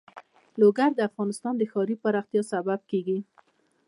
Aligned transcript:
لوگر 0.61 0.89
د 0.95 0.99
افغانستان 1.09 1.53
د 1.57 1.63
ښاري 1.71 1.95
پراختیا 2.03 2.41
سبب 2.51 2.79
کېږي. 2.91 3.19